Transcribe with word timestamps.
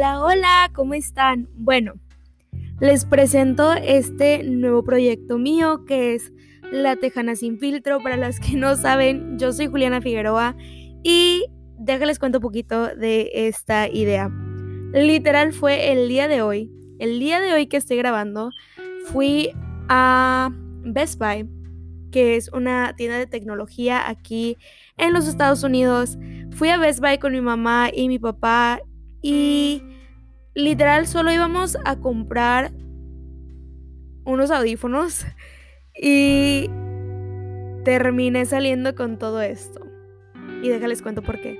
Hola, 0.00 0.24
hola, 0.24 0.70
¿cómo 0.72 0.94
están? 0.94 1.50
Bueno, 1.52 1.92
les 2.80 3.04
presento 3.04 3.74
este 3.74 4.42
nuevo 4.44 4.82
proyecto 4.82 5.36
mío 5.36 5.84
que 5.84 6.14
es 6.14 6.32
La 6.72 6.96
Tejana 6.96 7.36
sin 7.36 7.58
filtro. 7.58 8.00
Para 8.00 8.16
las 8.16 8.40
que 8.40 8.56
no 8.56 8.76
saben, 8.76 9.38
yo 9.38 9.52
soy 9.52 9.66
Juliana 9.66 10.00
Figueroa 10.00 10.56
y 11.02 11.44
déjales 11.76 12.18
cuento 12.18 12.38
un 12.38 12.42
poquito 12.42 12.86
de 12.96 13.30
esta 13.34 13.88
idea. 13.88 14.30
Literal 14.94 15.52
fue 15.52 15.92
el 15.92 16.08
día 16.08 16.28
de 16.28 16.40
hoy, 16.40 16.72
el 16.98 17.20
día 17.20 17.38
de 17.38 17.52
hoy 17.52 17.66
que 17.66 17.76
estoy 17.76 17.98
grabando, 17.98 18.52
fui 19.12 19.50
a 19.90 20.48
Best 20.82 21.18
Buy, 21.18 21.46
que 22.10 22.36
es 22.36 22.50
una 22.54 22.96
tienda 22.96 23.18
de 23.18 23.26
tecnología 23.26 24.08
aquí 24.08 24.56
en 24.96 25.12
los 25.12 25.28
Estados 25.28 25.62
Unidos. 25.62 26.16
Fui 26.52 26.70
a 26.70 26.78
Best 26.78 27.00
Buy 27.00 27.18
con 27.18 27.32
mi 27.32 27.42
mamá 27.42 27.90
y 27.92 28.08
mi 28.08 28.18
papá 28.18 28.80
y 29.22 29.82
literal 30.54 31.06
solo 31.06 31.32
íbamos 31.32 31.76
a 31.84 31.96
comprar 31.96 32.72
unos 34.24 34.50
audífonos 34.50 35.26
y 36.00 36.70
terminé 37.84 38.44
saliendo 38.46 38.94
con 38.94 39.18
todo 39.18 39.40
esto. 39.42 39.86
Y 40.62 40.68
déjales 40.68 41.02
cuento 41.02 41.22
por 41.22 41.40
qué. 41.40 41.58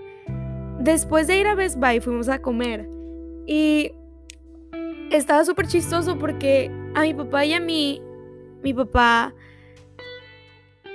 Después 0.79 1.27
de 1.27 1.39
ir 1.39 1.47
a 1.47 1.55
Best 1.55 1.79
Buy 1.79 2.01
fuimos 2.01 2.29
a 2.29 2.41
comer 2.41 2.89
y 3.47 3.93
estaba 5.11 5.45
súper 5.45 5.67
chistoso 5.67 6.19
porque 6.19 6.71
a 6.95 7.03
mi 7.03 7.15
papá 7.15 7.45
y 7.45 7.53
a 7.53 7.61
mí, 7.61 8.01
mi 8.63 8.73
papá 8.73 9.35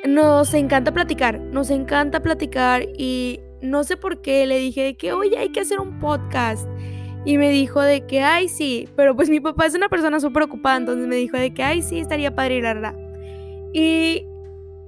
nos 0.07 0.53
encanta 0.53 0.91
platicar, 0.91 1.39
nos 1.39 1.69
encanta 1.69 2.21
platicar 2.21 2.83
y 2.97 3.39
no 3.61 3.83
sé 3.83 3.97
por 3.97 4.21
qué 4.21 4.45
le 4.45 4.57
dije 4.57 4.83
de 4.83 4.97
que, 4.97 5.13
oye, 5.13 5.37
hay 5.37 5.49
que 5.49 5.61
hacer 5.61 5.79
un 5.79 5.99
podcast. 5.99 6.67
Y 7.25 7.37
me 7.37 7.49
dijo 7.49 7.81
de 7.81 8.05
que, 8.05 8.21
ay, 8.21 8.47
sí, 8.47 8.87
pero 8.95 9.15
pues 9.15 9.29
mi 9.29 9.39
papá 9.39 9.65
es 9.65 9.73
una 9.73 9.89
persona 9.89 10.19
súper 10.19 10.43
ocupada, 10.43 10.77
entonces 10.77 11.07
me 11.07 11.15
dijo 11.15 11.37
de 11.37 11.53
que, 11.53 11.63
ay, 11.63 11.81
sí, 11.81 11.99
estaría 11.99 12.35
padre 12.35 12.57
ir 12.57 12.67
a 12.67 12.95
Y 13.73 14.25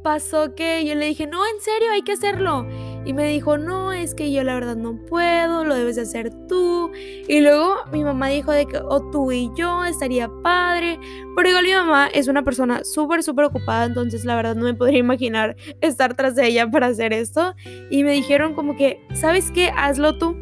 pasó 0.04 0.54
que 0.54 0.86
yo 0.86 0.94
le 0.96 1.06
dije, 1.08 1.26
no, 1.26 1.40
en 1.46 1.60
serio, 1.60 1.92
hay 1.92 2.04
que 2.04 2.14
hacerlo. 2.14 2.68
Y 3.08 3.14
me 3.14 3.30
dijo, 3.30 3.58
no, 3.58 3.94
es 3.94 4.14
que 4.14 4.34
yo 4.34 4.44
la 4.44 4.54
verdad 4.54 4.76
no 4.76 4.98
puedo, 4.98 5.64
lo 5.64 5.76
debes 5.76 5.96
de 5.96 6.02
hacer 6.02 6.30
tú. 6.50 6.92
Y 7.26 7.40
luego 7.40 7.78
mi 7.90 8.04
mamá 8.04 8.28
dijo 8.28 8.52
de 8.52 8.66
que, 8.66 8.80
o 8.80 9.10
tú 9.12 9.32
y 9.32 9.50
yo, 9.56 9.86
estaría 9.86 10.30
padre. 10.44 11.00
Pero 11.34 11.48
igual 11.48 11.64
mi 11.64 11.72
mamá 11.72 12.10
es 12.14 12.28
una 12.28 12.44
persona 12.44 12.84
súper, 12.84 13.24
súper 13.24 13.46
ocupada, 13.46 13.86
entonces 13.86 14.26
la 14.26 14.36
verdad 14.36 14.58
no 14.58 14.66
me 14.66 14.74
podría 14.74 15.00
imaginar 15.00 15.56
estar 15.80 16.16
tras 16.16 16.36
de 16.36 16.48
ella 16.48 16.70
para 16.70 16.88
hacer 16.88 17.14
esto. 17.14 17.56
Y 17.90 18.04
me 18.04 18.12
dijeron 18.12 18.54
como 18.54 18.76
que, 18.76 19.00
¿sabes 19.14 19.52
qué? 19.52 19.72
Hazlo 19.74 20.18
tú. 20.18 20.36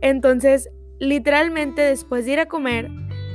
Entonces, 0.00 0.70
literalmente 0.98 1.82
después 1.82 2.24
de 2.24 2.32
ir 2.32 2.40
a 2.40 2.46
comer, 2.46 2.90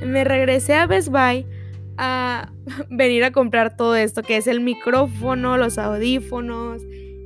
me 0.05 0.25
regresé 0.25 0.73
a 0.73 0.87
Best 0.87 1.07
Buy 1.07 1.47
a 1.95 2.51
venir 2.89 3.23
a 3.23 3.31
comprar 3.31 3.77
todo 3.77 3.95
esto, 3.95 4.23
que 4.23 4.35
es 4.35 4.47
el 4.47 4.59
micrófono, 4.59 5.55
los 5.55 5.77
audífonos 5.77 6.83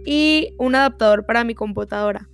y 0.07 0.55
un 0.57 0.73
adaptador 0.73 1.25
para 1.25 1.43
mi 1.43 1.53
computadora. 1.53 2.29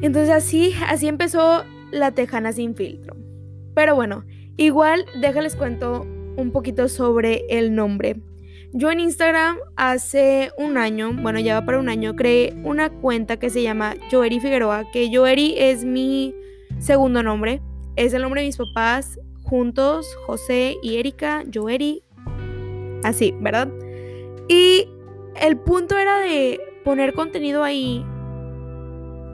Entonces 0.00 0.30
así, 0.30 0.72
así 0.88 1.06
empezó 1.06 1.62
la 1.90 2.12
tejana 2.12 2.52
sin 2.52 2.74
filtro. 2.74 3.16
Pero 3.74 3.94
bueno, 3.94 4.24
igual 4.56 5.04
déjales 5.20 5.56
cuento 5.56 6.06
un 6.38 6.50
poquito 6.50 6.88
sobre 6.88 7.44
el 7.50 7.74
nombre. 7.74 8.22
Yo 8.72 8.90
en 8.90 9.00
Instagram 9.00 9.58
hace 9.76 10.50
un 10.56 10.78
año, 10.78 11.12
bueno 11.12 11.38
ya 11.38 11.60
va 11.60 11.66
para 11.66 11.78
un 11.78 11.90
año, 11.90 12.16
creé 12.16 12.54
una 12.64 12.88
cuenta 12.88 13.38
que 13.38 13.50
se 13.50 13.62
llama 13.62 13.96
Joeri 14.10 14.40
Figueroa, 14.40 14.90
que 14.90 15.14
Joeri 15.14 15.54
es 15.58 15.84
mi 15.84 16.34
segundo 16.78 17.22
nombre, 17.22 17.60
es 17.96 18.14
el 18.14 18.22
nombre 18.22 18.40
de 18.40 18.46
mis 18.46 18.56
papás 18.56 19.20
juntos, 19.42 20.16
José 20.26 20.76
y 20.82 20.96
Erika, 20.96 21.42
Joeri, 21.52 22.02
así, 23.04 23.34
¿verdad? 23.40 23.68
Y 24.48 24.88
el 25.40 25.56
punto 25.56 25.96
era 25.96 26.18
de 26.20 26.60
poner 26.84 27.14
contenido 27.14 27.64
ahí 27.64 28.04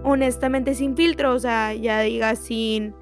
honestamente 0.03 0.75
sin 0.75 0.97
filtro, 0.97 1.35
o 1.35 1.39
sea, 1.39 1.75
ya 1.75 2.01
diga 2.01 2.35
sin 2.37 2.95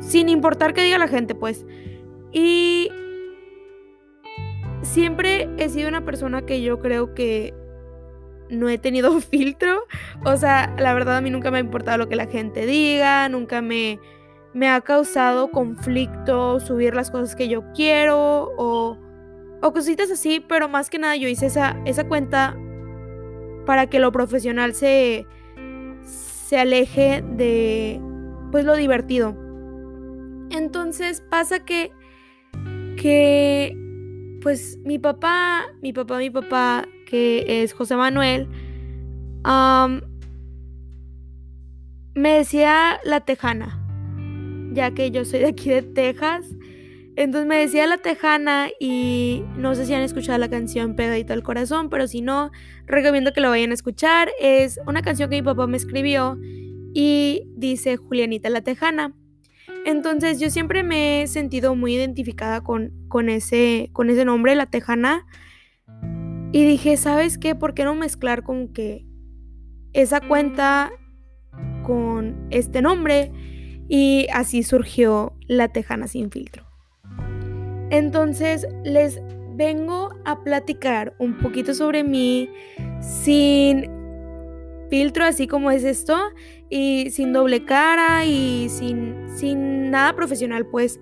sin 0.00 0.28
importar 0.28 0.74
que 0.74 0.82
diga 0.82 0.98
la 0.98 1.08
gente, 1.08 1.34
pues. 1.34 1.64
Y 2.32 2.90
siempre 4.82 5.48
he 5.58 5.68
sido 5.68 5.88
una 5.88 6.04
persona 6.04 6.44
que 6.44 6.62
yo 6.62 6.80
creo 6.80 7.14
que 7.14 7.54
no 8.48 8.68
he 8.68 8.78
tenido 8.78 9.20
filtro, 9.20 9.84
o 10.24 10.36
sea, 10.36 10.74
la 10.78 10.92
verdad 10.94 11.16
a 11.16 11.20
mí 11.20 11.30
nunca 11.30 11.50
me 11.50 11.58
ha 11.58 11.60
importado 11.60 11.98
lo 11.98 12.08
que 12.08 12.16
la 12.16 12.26
gente 12.26 12.66
diga, 12.66 13.28
nunca 13.28 13.62
me 13.62 13.98
me 14.52 14.68
ha 14.68 14.80
causado 14.80 15.50
conflicto 15.50 16.58
subir 16.58 16.94
las 16.94 17.10
cosas 17.10 17.36
que 17.36 17.48
yo 17.48 17.62
quiero 17.72 18.50
o 18.56 18.98
o 19.62 19.72
cositas 19.72 20.10
así, 20.10 20.40
pero 20.40 20.68
más 20.68 20.90
que 20.90 20.98
nada 20.98 21.16
yo 21.16 21.28
hice 21.28 21.46
esa, 21.46 21.76
esa 21.84 22.06
cuenta 22.08 22.56
para 23.66 23.88
que 23.88 23.98
lo 23.98 24.12
profesional 24.12 24.74
se, 24.74 25.26
se 26.04 26.58
aleje 26.58 27.22
de 27.22 28.00
pues 28.50 28.64
lo 28.64 28.76
divertido. 28.76 29.36
Entonces 30.50 31.22
pasa 31.30 31.60
que 31.60 31.92
que 32.96 33.76
pues 34.42 34.78
mi 34.84 34.98
papá, 34.98 35.66
mi 35.82 35.92
papá, 35.92 36.18
mi 36.18 36.30
papá, 36.30 36.86
que 37.06 37.62
es 37.62 37.72
José 37.72 37.96
Manuel, 37.96 38.48
me 42.14 42.32
decía 42.36 43.00
la 43.04 43.20
tejana, 43.20 43.78
ya 44.72 44.92
que 44.92 45.10
yo 45.10 45.24
soy 45.24 45.40
de 45.40 45.48
aquí 45.48 45.70
de 45.70 45.82
Texas. 45.82 46.46
Entonces 47.16 47.46
me 47.46 47.56
decía 47.56 47.86
la 47.86 47.98
tejana 47.98 48.68
y 48.78 49.42
no 49.56 49.74
sé 49.74 49.84
si 49.84 49.94
han 49.94 50.02
escuchado 50.02 50.38
la 50.38 50.48
canción 50.48 50.94
Pegadito 50.94 51.32
al 51.32 51.42
Corazón, 51.42 51.90
pero 51.90 52.06
si 52.06 52.22
no, 52.22 52.50
recomiendo 52.86 53.32
que 53.32 53.40
la 53.40 53.48
vayan 53.48 53.72
a 53.72 53.74
escuchar. 53.74 54.30
Es 54.40 54.80
una 54.86 55.02
canción 55.02 55.28
que 55.28 55.36
mi 55.36 55.42
papá 55.42 55.66
me 55.66 55.76
escribió 55.76 56.38
y 56.94 57.42
dice 57.56 57.96
Julianita 57.96 58.48
la 58.48 58.62
Tejana. 58.62 59.14
Entonces 59.86 60.38
yo 60.40 60.50
siempre 60.50 60.82
me 60.82 61.22
he 61.22 61.26
sentido 61.26 61.74
muy 61.74 61.94
identificada 61.94 62.62
con, 62.62 62.92
con, 63.08 63.28
ese, 63.28 63.90
con 63.92 64.10
ese 64.10 64.24
nombre, 64.24 64.54
la 64.54 64.66
Tejana. 64.66 65.26
Y 66.52 66.64
dije, 66.64 66.96
¿sabes 66.96 67.38
qué? 67.38 67.54
¿Por 67.54 67.74
qué 67.74 67.84
no 67.84 67.94
mezclar 67.94 68.42
con 68.42 68.72
que 68.72 69.06
esa 69.92 70.20
cuenta 70.20 70.90
con 71.84 72.46
este 72.50 72.82
nombre? 72.82 73.32
Y 73.88 74.26
así 74.32 74.62
surgió 74.62 75.34
la 75.46 75.68
Tejana 75.68 76.06
sin 76.06 76.30
filtro. 76.30 76.69
Entonces 77.90 78.66
les 78.84 79.20
vengo 79.54 80.10
a 80.24 80.42
platicar 80.42 81.14
un 81.18 81.36
poquito 81.38 81.74
sobre 81.74 82.02
mí 82.02 82.48
sin 83.00 83.90
filtro 84.88 85.24
así 85.24 85.46
como 85.46 85.70
es 85.70 85.84
esto 85.84 86.16
y 86.68 87.10
sin 87.10 87.32
doble 87.32 87.64
cara 87.64 88.24
y 88.24 88.68
sin, 88.68 89.28
sin 89.36 89.90
nada 89.90 90.14
profesional 90.14 90.66
pues 90.66 91.00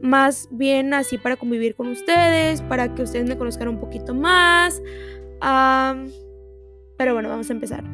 más 0.00 0.48
bien 0.50 0.94
así 0.94 1.18
para 1.18 1.36
convivir 1.36 1.74
con 1.74 1.88
ustedes, 1.88 2.62
para 2.62 2.94
que 2.94 3.02
ustedes 3.02 3.28
me 3.28 3.36
conozcan 3.36 3.68
un 3.68 3.80
poquito 3.80 4.14
más. 4.14 4.80
pero 6.96 7.14
bueno, 7.14 7.28
vamos 7.28 7.50
a 7.50 7.52
empezar. 7.52 7.84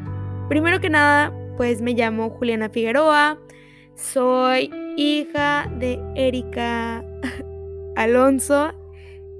Primero 0.48 0.80
que 0.80 0.90
nada, 0.90 1.32
pues 1.56 1.80
me 1.80 1.94
llamo 1.94 2.30
Juliana 2.30 2.68
Figueroa, 2.68 3.38
soy 3.94 4.70
hija 4.96 5.70
de 5.78 5.98
Erika 6.14 7.04
Alonso, 7.96 8.72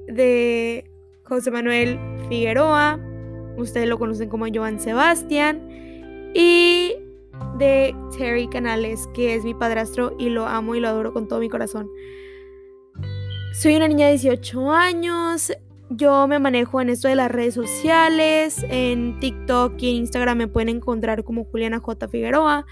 de 0.06 0.91
José 1.24 1.51
Manuel 1.51 1.98
Figueroa, 2.28 2.98
ustedes 3.56 3.89
lo 3.89 3.98
conocen 3.98 4.28
como 4.28 4.47
Joan 4.53 4.80
Sebastián, 4.80 5.60
y 6.34 6.95
de 7.59 7.95
Terry 8.16 8.48
Canales, 8.48 9.09
que 9.15 9.34
es 9.34 9.45
mi 9.45 9.54
padrastro 9.54 10.15
y 10.18 10.28
lo 10.28 10.47
amo 10.47 10.74
y 10.74 10.80
lo 10.80 10.89
adoro 10.89 11.12
con 11.12 11.28
todo 11.28 11.41
mi 11.41 11.48
corazón. 11.48 11.89
Soy 13.53 13.77
una 13.77 13.86
niña 13.86 14.06
de 14.06 14.12
18 14.12 14.72
años, 14.72 15.53
yo 15.91 16.27
me 16.27 16.41
manejo 16.41 16.80
en 16.80 16.91
esto 16.91 17.09
de 17.09 17.15
las 17.15 17.30
redes 17.30 17.54
sociales, 17.54 18.65
en 18.68 19.18
TikTok 19.21 19.80
y 19.80 19.91
en 19.91 19.97
Instagram 19.97 20.39
me 20.39 20.48
pueden 20.48 20.68
encontrar 20.71 21.22
como 21.22 21.45
Juliana 21.45 21.78
J. 21.78 22.09
Figueroa. 22.09 22.66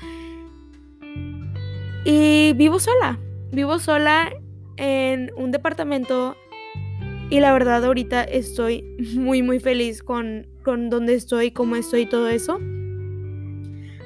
Y 2.04 2.52
vivo 2.54 2.80
sola, 2.80 3.20
vivo 3.52 3.78
sola 3.78 4.32
en 4.76 5.30
un 5.36 5.50
departamento 5.50 6.36
y 7.32 7.40
la 7.40 7.52
verdad 7.54 7.82
ahorita 7.82 8.24
estoy 8.24 8.84
muy 9.14 9.40
muy 9.40 9.58
feliz 9.58 10.02
con, 10.02 10.46
con 10.62 10.90
donde 10.90 11.14
estoy, 11.14 11.50
cómo 11.50 11.76
estoy 11.76 12.02
y 12.02 12.06
todo 12.06 12.28
eso. 12.28 12.58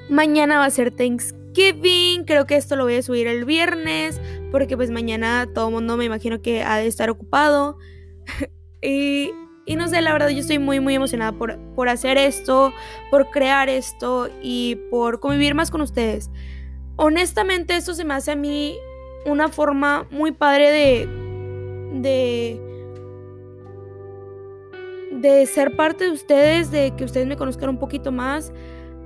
Mañana 0.08 0.58
va 0.58 0.66
a 0.66 0.70
ser 0.70 0.92
Thanksgiving, 0.92 2.24
creo 2.24 2.46
que 2.46 2.54
esto 2.54 2.76
lo 2.76 2.84
voy 2.84 2.94
a 2.94 3.02
subir 3.02 3.26
el 3.26 3.44
viernes 3.44 4.20
porque 4.52 4.76
pues 4.76 4.92
mañana 4.92 5.48
todo 5.52 5.66
el 5.66 5.74
mundo 5.74 5.96
me 5.96 6.04
imagino 6.04 6.40
que 6.40 6.62
ha 6.62 6.76
de 6.76 6.86
estar 6.86 7.10
ocupado. 7.10 7.78
y, 8.80 9.32
y, 9.64 9.74
no 9.74 9.88
sé, 9.88 10.02
la 10.02 10.12
verdad 10.12 10.28
yo 10.28 10.38
estoy 10.38 10.60
muy 10.60 10.78
muy 10.78 10.94
emocionada 10.94 11.32
por, 11.32 11.58
por 11.74 11.88
hacer 11.88 12.18
esto, 12.18 12.72
por 13.10 13.30
crear 13.30 13.68
esto 13.68 14.28
y 14.40 14.76
por 14.88 15.18
convivir 15.18 15.56
más 15.56 15.72
con 15.72 15.80
ustedes. 15.80 16.30
honestamente 16.94 17.74
esto 17.74 17.92
se 17.92 18.04
me 18.04 18.14
hace 18.14 18.30
a 18.30 18.36
mí 18.36 18.76
una 19.26 19.48
forma 19.48 20.06
muy 20.10 20.32
padre 20.32 20.70
de, 20.70 21.08
de, 22.00 22.60
de 25.12 25.46
ser 25.46 25.76
parte 25.76 26.04
de 26.04 26.12
ustedes, 26.12 26.70
de 26.70 26.94
que 26.96 27.04
ustedes 27.04 27.26
me 27.26 27.36
conozcan 27.36 27.68
un 27.68 27.78
poquito 27.78 28.12
más. 28.12 28.52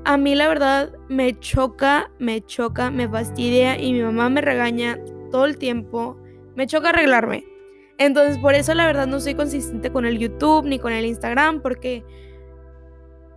A 0.04 0.16
mí 0.16 0.34
la 0.34 0.48
verdad 0.48 0.92
me 1.08 1.38
choca, 1.38 2.10
me 2.18 2.40
choca, 2.44 2.90
me 2.90 3.08
fastidia 3.08 3.78
y 3.78 3.92
mi 3.92 4.02
mamá 4.02 4.28
me 4.30 4.40
regaña 4.40 4.98
todo 5.30 5.46
el 5.46 5.58
tiempo. 5.58 6.16
Me 6.54 6.66
choca 6.66 6.90
arreglarme. 6.90 7.44
Entonces 7.98 8.38
por 8.38 8.54
eso 8.54 8.74
la 8.74 8.86
verdad 8.86 9.06
no 9.06 9.20
soy 9.20 9.34
consistente 9.34 9.90
con 9.90 10.06
el 10.06 10.18
YouTube 10.18 10.64
ni 10.64 10.78
con 10.78 10.92
el 10.92 11.04
Instagram 11.04 11.60
porque 11.60 12.04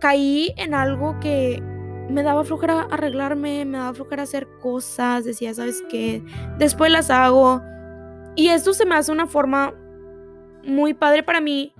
caí 0.00 0.54
en 0.56 0.74
algo 0.74 1.18
que 1.20 1.62
me 2.08 2.22
daba 2.22 2.44
flojera 2.44 2.82
arreglarme, 2.90 3.64
me 3.64 3.78
daba 3.78 3.94
flojera 3.94 4.24
hacer 4.24 4.46
cosas, 4.60 5.24
decía, 5.24 5.54
¿sabes 5.54 5.82
qué? 5.88 6.22
Después 6.58 6.90
las 6.90 7.10
hago. 7.10 7.62
Y 8.36 8.48
esto 8.48 8.74
se 8.74 8.84
me 8.84 8.94
hace 8.94 9.12
una 9.12 9.26
forma 9.26 9.74
muy 10.64 10.94
padre 10.94 11.22
para 11.22 11.40
mí 11.40 11.74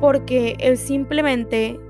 porque 0.00 0.56
es 0.58 0.80
simplemente 0.80 1.80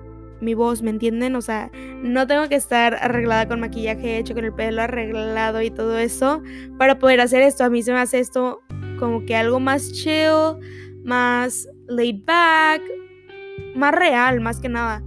mi 0.40 0.54
voz, 0.54 0.82
¿me 0.82 0.90
entienden? 0.90 1.34
O 1.34 1.40
sea, 1.40 1.70
no 2.02 2.26
tengo 2.26 2.48
que 2.48 2.56
estar 2.56 2.94
arreglada 2.94 3.48
con 3.48 3.60
maquillaje 3.60 4.19
hecho, 4.19 4.34
con 4.34 4.44
el 4.44 4.52
pelo 4.52 4.82
arreglado 4.82 5.62
y 5.62 5.70
todo 5.70 5.98
eso 5.98 6.42
para 6.78 6.98
poder 6.98 7.20
hacer 7.20 7.42
esto. 7.42 7.64
A 7.64 7.70
mí 7.70 7.82
se 7.82 7.92
me 7.92 7.98
hace 7.98 8.19
esto 8.19 8.60
como 8.98 9.24
que 9.24 9.34
algo 9.34 9.60
más 9.60 9.92
chill, 9.92 10.58
más 11.04 11.69
laid 11.88 12.24
back, 12.24 12.82
más 13.74 13.92
real, 13.92 14.40
más 14.40 14.60
que 14.60 14.69
nada. 14.69 15.02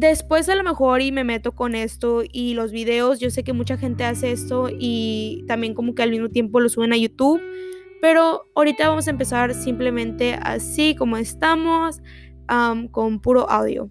Después 0.00 0.48
a 0.48 0.54
lo 0.54 0.64
mejor 0.64 1.02
y 1.02 1.12
me 1.12 1.24
meto 1.24 1.52
con 1.52 1.74
esto 1.74 2.22
y 2.32 2.54
los 2.54 2.72
videos, 2.72 3.20
yo 3.20 3.28
sé 3.28 3.44
que 3.44 3.52
mucha 3.52 3.76
gente 3.76 4.04
hace 4.04 4.32
esto 4.32 4.70
y 4.70 5.44
también 5.46 5.74
como 5.74 5.94
que 5.94 6.02
al 6.02 6.10
mismo 6.10 6.30
tiempo 6.30 6.58
lo 6.58 6.70
suben 6.70 6.94
a 6.94 6.96
YouTube, 6.96 7.38
pero 8.00 8.44
ahorita 8.54 8.88
vamos 8.88 9.08
a 9.08 9.10
empezar 9.10 9.52
simplemente 9.52 10.38
así 10.40 10.94
como 10.94 11.18
estamos, 11.18 12.00
con 12.92 13.20
puro 13.20 13.50
audio. 13.50 13.90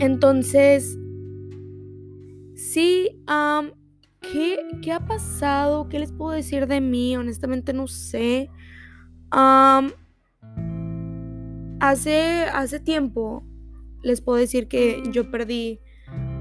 Entonces, 0.00 0.98
sí, 2.56 3.22
¿qué, 4.22 4.58
¿qué, 4.82 4.90
ha 4.90 5.06
pasado? 5.06 5.88
¿Qué 5.88 6.00
les 6.00 6.10
puedo 6.10 6.32
decir 6.32 6.66
de 6.66 6.80
mí? 6.80 7.16
Honestamente 7.16 7.72
no 7.72 7.86
sé. 7.86 8.50
hace, 11.78 12.46
hace 12.52 12.80
tiempo 12.80 13.44
les 14.04 14.20
puedo 14.20 14.38
decir 14.38 14.68
que 14.68 15.02
yo 15.10 15.30
perdí 15.30 15.80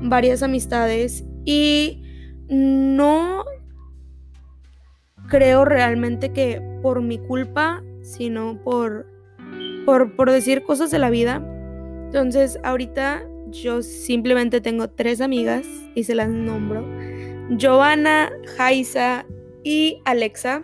varias 0.01 0.43
amistades 0.43 1.23
y 1.45 2.03
no 2.49 3.45
creo 5.29 5.65
realmente 5.65 6.31
que 6.33 6.61
por 6.81 7.01
mi 7.01 7.17
culpa, 7.17 7.81
sino 8.01 8.61
por 8.63 9.13
por, 9.85 10.31
decir 10.31 10.63
cosas 10.63 10.91
de 10.91 10.99
la 10.99 11.09
vida. 11.09 11.41
Entonces, 12.05 12.59
ahorita 12.63 13.23
yo 13.49 13.81
simplemente 13.81 14.61
tengo 14.61 14.89
tres 14.89 15.21
amigas 15.21 15.65
y 15.95 16.03
se 16.03 16.15
las 16.15 16.29
nombro. 16.29 16.85
Giovanna, 17.49 18.31
Jaisa 18.57 19.25
y 19.63 20.01
Alexa. 20.05 20.61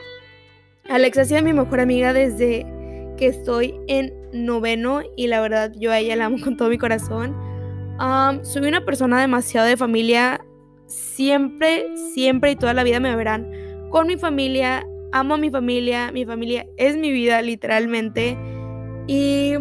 Alexa 0.88 1.22
ha 1.22 1.26
sido 1.26 1.44
mi 1.44 1.54
mejor 1.54 1.80
amiga 1.80 2.14
desde 2.14 2.66
que 3.20 3.28
estoy 3.28 3.76
en 3.88 4.14
noveno 4.32 5.02
y 5.18 5.28
la 5.28 5.42
verdad 5.42 5.74
yo 5.76 5.92
a 5.92 6.00
ella 6.00 6.16
la 6.16 6.26
amo 6.26 6.38
con 6.42 6.56
todo 6.56 6.70
mi 6.70 6.78
corazón. 6.78 7.36
soy 8.44 8.68
una 8.68 8.86
persona 8.86 9.20
demasiado 9.20 9.68
de 9.68 9.76
familia. 9.76 10.44
Siempre, 10.88 11.86
siempre 12.14 12.52
y 12.52 12.56
toda 12.56 12.74
la 12.74 12.84
vida 12.84 13.00
me 13.00 13.14
verán 13.16 13.52
con 13.92 14.08
mi 14.08 14.18
familia. 14.18 14.88
Amo 15.12 15.36
a 15.36 15.38
mi 15.38 15.52
familia. 15.52 16.12
Mi 16.14 16.26
familia 16.26 16.66
es 16.78 16.96
mi 16.96 17.12
vida, 17.12 17.42
literalmente. 17.42 18.38
Y 19.06 19.56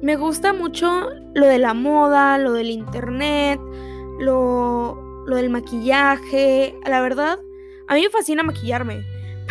me 0.00 0.16
gusta 0.16 0.52
mucho 0.52 1.08
lo 1.34 1.46
de 1.46 1.58
la 1.58 1.74
moda, 1.74 2.38
lo 2.38 2.52
del 2.52 2.70
internet, 2.70 3.60
lo, 4.20 5.24
lo 5.26 5.36
del 5.36 5.50
maquillaje. 5.50 6.76
La 6.86 7.00
verdad, 7.00 7.40
a 7.88 7.94
mí 7.94 8.02
me 8.02 8.08
fascina 8.08 8.44
maquillarme, 8.44 9.02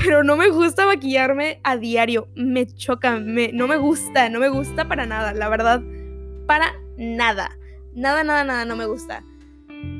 pero 0.03 0.23
no 0.23 0.37
me 0.37 0.49
gusta 0.49 0.85
maquillarme 0.85 1.59
a 1.63 1.77
diario. 1.77 2.27
Me 2.35 2.65
choca, 2.67 3.19
me, 3.19 3.51
no 3.53 3.67
me 3.67 3.77
gusta, 3.77 4.29
no 4.29 4.39
me 4.39 4.49
gusta 4.49 4.87
para 4.87 5.05
nada, 5.05 5.33
la 5.33 5.49
verdad, 5.49 5.81
para 6.45 6.73
nada. 6.97 7.57
Nada, 7.93 8.23
nada, 8.23 8.43
nada, 8.43 8.65
no 8.65 8.75
me 8.75 8.85
gusta. 8.85 9.23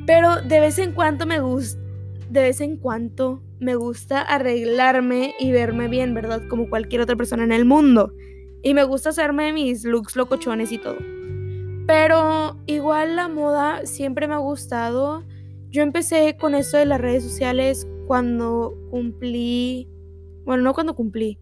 Pero 0.06 0.40
de 0.42 0.60
vez 0.60 0.78
en 0.78 0.92
cuando 0.92 1.26
me 1.26 1.40
gusta, 1.40 1.80
de 2.28 2.42
vez 2.42 2.60
en 2.60 2.76
cuando 2.76 3.42
me 3.58 3.74
gusta 3.74 4.22
arreglarme 4.22 5.34
y 5.38 5.52
verme 5.52 5.88
bien, 5.88 6.14
¿verdad? 6.14 6.42
Como 6.48 6.68
cualquier 6.68 7.02
otra 7.02 7.16
persona 7.16 7.44
en 7.44 7.52
el 7.52 7.64
mundo. 7.64 8.12
Y 8.62 8.74
me 8.74 8.84
gusta 8.84 9.10
hacerme 9.10 9.52
mis 9.52 9.84
looks 9.84 10.16
locochones 10.16 10.72
y 10.72 10.78
todo. 10.78 10.98
Pero 11.86 12.56
igual 12.66 13.16
la 13.16 13.28
moda 13.28 13.84
siempre 13.84 14.28
me 14.28 14.34
ha 14.34 14.38
gustado. 14.38 15.24
Yo 15.70 15.82
empecé 15.82 16.36
con 16.36 16.54
esto 16.54 16.76
de 16.76 16.86
las 16.86 17.00
redes 17.00 17.22
sociales 17.22 17.86
cuando 18.06 18.74
cumplí, 18.90 19.88
bueno, 20.44 20.64
no 20.64 20.74
cuando 20.74 20.94
cumplí, 20.94 21.38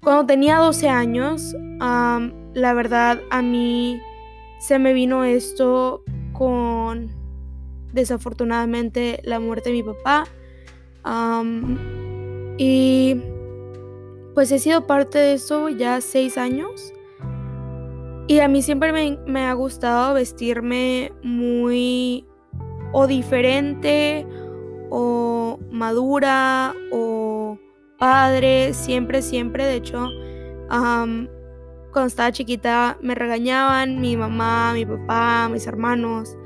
cuando 0.00 0.26
tenía 0.26 0.58
12 0.58 0.88
años. 0.88 1.56
la 1.80 2.72
verdad, 2.74 3.20
a 3.30 3.42
mí 3.42 4.00
se 4.60 4.78
me 4.78 4.92
vino 4.92 5.24
esto 5.24 6.04
con, 6.32 7.10
desafortunadamente, 7.92 9.20
la 9.24 9.40
muerte 9.40 9.70
de 9.70 9.76
mi 9.76 9.82
papá. 9.82 10.24
y 12.58 13.20
pues 14.34 14.50
he 14.50 14.58
sido 14.58 14.86
parte 14.86 15.18
de 15.18 15.34
eso 15.34 15.68
ya 15.68 16.00
seis 16.00 16.38
años. 16.38 16.92
Y 18.26 18.40
a 18.40 18.48
mí 18.48 18.62
siempre 18.62 18.92
me, 19.26 19.46
ha 19.46 19.52
gustado 19.52 20.14
vestirme 20.14 21.12
muy 21.22 22.26
o 22.94 23.06
diferente 23.06 24.24
o 24.90 25.58
madura 25.70 26.72
o 26.92 27.58
padre, 27.98 28.72
siempre, 28.72 29.20
siempre. 29.20 29.64
De 29.64 29.74
hecho, 29.74 30.08
cuando 30.68 32.06
estaba 32.06 32.32
chiquita 32.32 32.96
me 33.02 33.14
regañaban 33.14 34.00
mi 34.00 34.16
mamá, 34.16 34.72
mi 34.72 34.86
papá, 34.86 35.48
mis 35.50 35.66
hermanos 35.66 36.36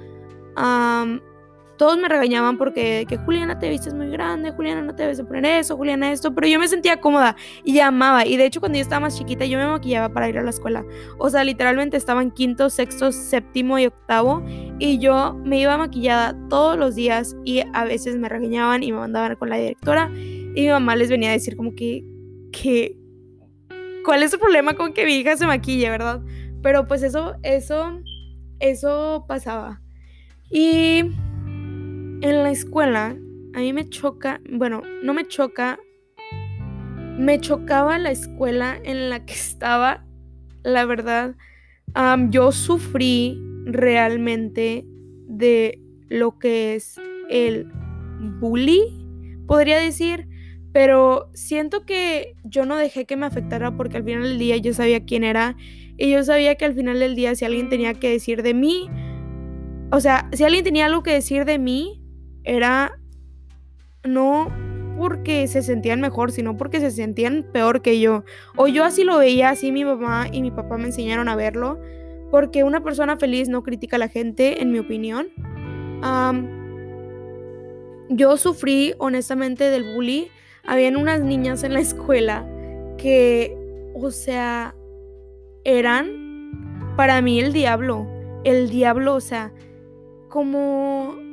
todos 1.78 1.97
me 1.97 2.08
regañaban 2.08 2.58
porque 2.58 3.06
que 3.08 3.16
Juliana 3.16 3.58
te 3.58 3.70
vistes 3.70 3.94
muy 3.94 4.11
grande, 4.11 4.50
Juliana 4.50 4.82
no 4.82 4.94
te 4.94 5.04
debes 5.04 5.16
de 5.16 5.25
poner 5.25 5.47
eso, 5.47 5.76
Juliana 5.76 6.12
esto, 6.12 6.35
pero 6.35 6.47
yo 6.47 6.58
me 6.58 6.68
sentía 6.68 7.00
cómoda 7.00 7.37
y 7.64 7.78
amaba. 7.78 8.26
Y 8.26 8.37
de 8.37 8.44
hecho 8.44 8.61
cuando 8.61 8.76
yo 8.76 8.82
estaba 8.82 9.00
más 9.00 9.16
chiquita 9.16 9.47
yo 9.47 9.56
me 9.56 9.66
maquillaba 9.66 10.12
para 10.12 10.28
ir 10.28 10.38
a 10.38 10.42
la 10.42 10.50
escuela. 10.50 10.85
O 11.18 11.30
sea, 11.30 11.44
literalmente 11.44 11.97
estaba 11.97 12.28
quinto, 12.30 12.68
sexto, 12.68 13.12
séptimo 13.12 13.78
y 13.78 13.87
octavo 13.87 14.42
y 14.78 14.99
yo 14.99 15.35
me 15.44 15.61
iba 15.61 15.78
maquillada 15.78 16.37
todos 16.50 16.76
los 16.76 16.94
días 16.94 17.37
y 17.44 17.62
a 17.73 17.85
veces 17.85 18.16
me 18.18 18.28
regañaban 18.28 18.82
y 18.82 18.92
me 18.92 18.99
mandaban 18.99 19.37
con 19.37 19.49
la 19.49 19.56
directora 19.56 20.11
y 20.12 20.62
mi 20.62 20.68
mamá 20.68 20.97
les 20.97 21.08
venía 21.08 21.30
a 21.30 21.32
decir 21.32 21.56
como 21.56 21.75
que, 21.75 22.04
que, 22.52 22.99
¿cuál 24.04 24.23
es 24.25 24.32
el 24.32 24.40
problema 24.40 24.75
con 24.75 24.92
que 24.92 25.04
mi 25.04 25.14
hija 25.14 25.37
se 25.37 25.47
maquille, 25.47 25.88
verdad? 25.88 26.20
Pero 26.62 26.88
pues 26.88 27.04
eso, 27.04 27.37
eso, 27.44 28.00
eso 28.58 29.25
pasaba. 29.28 29.80
Y 30.50 31.04
en 32.21 32.43
la 32.43 32.51
escuela, 32.51 33.17
a 33.55 33.61
mí 33.61 33.73
me 33.73 33.89
choca, 33.89 34.41
bueno, 34.51 34.83
no 35.03 35.15
me 35.15 35.27
choca, 35.27 35.79
me 37.19 37.41
chocaba 37.41 37.99
la 37.99 38.11
escuela 38.11 38.79
en 38.83 39.11
la 39.11 39.25
que 39.25 39.33
estaba, 39.35 40.05
la 40.63 40.85
verdad, 40.85 41.37
yo 42.31 42.53
sufrí 42.53 43.41
realmente 43.65 44.85
de 45.27 45.81
lo 46.09 46.39
que 46.39 46.75
es 46.75 47.01
el 47.29 47.71
bully, 48.41 48.81
podría 49.47 49.79
decir, 49.79 50.29
pero 50.73 51.31
siento 51.35 51.85
que 51.85 52.35
yo 52.45 52.67
no 52.67 52.77
dejé 52.77 53.05
que 53.05 53.17
me 53.17 53.27
afectara 53.27 53.77
porque 53.77 53.97
al 53.97 54.05
final 54.05 54.23
del 54.23 54.39
día 54.39 54.57
yo 54.59 54.75
sabía 54.75 55.05
quién 55.05 55.25
era 55.25 55.57
y 55.97 56.11
yo 56.11 56.23
sabía 56.25 56.55
que 56.57 56.65
al 56.65 56.75
final 56.75 56.99
del 56.99 57.17
día 57.17 57.35
si 57.35 57.45
alguien 57.45 57.69
tenía 57.69 57.95
que 57.95 58.11
decir 58.11 58.43
de 58.43 58.55
mí, 58.55 58.89
o 59.91 60.01
sea, 60.01 60.29
si 60.33 60.45
alguien 60.45 60.65
tenía 60.65 60.87
algo 60.87 61.03
que 61.03 61.13
decir 61.13 61.45
de 61.45 61.59
mí, 61.59 61.98
era 62.49 62.99
no 64.05 64.50
porque 64.99 65.47
se 65.47 65.62
sentían 65.62 66.00
mejor, 66.00 66.33
sino 66.33 66.57
porque 66.57 66.81
se 66.81 66.90
sentían 66.90 67.45
peor 67.52 67.83
que 67.83 68.00
yo. 68.00 68.25
O 68.57 68.67
yo 68.67 68.85
así 68.85 69.05
lo 69.05 69.19
veía, 69.19 69.50
así 69.50 69.71
mi 69.71 69.85
mamá 69.85 70.26
y 70.33 70.43
mi 70.43 70.50
papá 70.50 70.76
me 70.76 70.87
enseñaron 70.87 71.28
a 71.28 71.37
verlo, 71.37 71.78
porque 72.33 72.64
una 72.64 72.83
persona 72.83 73.17
feliz 73.17 73.49
no 73.49 73.62
critica 73.62 73.97
a 73.97 74.00
la 74.00 74.09
gente, 74.09 74.61
en 74.61 74.73
mi 74.73 74.81
opinión. 74.81 75.28
yo 78.09 78.37
sufrí 78.37 78.95
honestamente 78.99 79.71
del 79.71 79.95
bully. 79.95 80.31
Habían 80.64 80.97
unas 80.97 81.21
niñas 81.21 81.62
en 81.62 81.75
la 81.75 81.81
escuela 81.81 82.47
que, 82.97 83.57
o 83.95 84.11
sea, 84.11 84.75
eran 85.64 86.95
para 86.97 87.21
mí 87.23 87.38
el 87.40 87.52
diablo. 87.52 88.07
El 88.45 88.71
diablo, 88.71 89.14
o 89.14 89.21
sea, 89.21 89.52
como 90.28 91.27